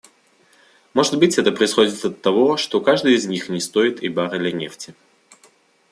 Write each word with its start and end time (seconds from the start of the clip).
Может 0.95 1.19
быть, 1.19 1.37
это 1.37 1.51
происходит 1.51 2.03
оттого, 2.03 2.57
что 2.57 2.81
каждый 2.81 3.13
из 3.13 3.27
них 3.27 3.49
не 3.49 3.59
стоит 3.59 4.01
и 4.01 4.09
барреля 4.09 4.51
нефти? 4.51 4.95